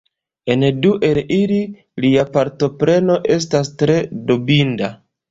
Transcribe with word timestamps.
En 0.51 0.63
du 0.85 0.91
el 1.09 1.17
ili, 1.35 1.59
lia 2.05 2.23
partopreno 2.37 3.17
estas 3.35 3.69
tre 3.83 3.99
dubinda. 4.31 4.91